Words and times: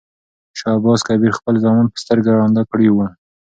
شاه 0.57 0.75
عباس 0.77 0.99
کبیر 1.07 1.31
خپل 1.39 1.55
زامن 1.63 1.85
په 1.91 1.97
سترګو 2.03 2.35
ړانده 2.37 2.63
کړي 2.71 2.89
ول. 2.91 3.09